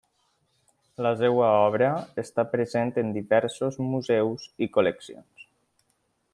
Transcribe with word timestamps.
La 1.05 1.11
seva 1.19 1.49
obra 1.65 1.91
està 2.23 2.47
present 2.55 2.91
en 3.03 3.13
diversos 3.19 3.79
museus 3.93 4.51
i 4.67 4.73
col·leccions. 4.79 5.49